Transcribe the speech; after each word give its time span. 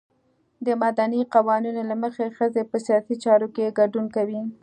د 0.65 0.67
مدني 0.83 1.21
قوانینو 1.33 1.81
له 1.89 1.95
مخې 2.03 2.35
ښځې 2.37 2.63
په 2.71 2.77
سیاسي 2.85 3.15
چارو 3.23 3.47
کې 3.55 3.75
ګډون 3.79 4.05
کوي. 4.15 4.41